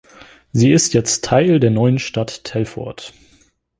[0.51, 3.13] Sie ist jetzt Teil der neuen Stadt Telford.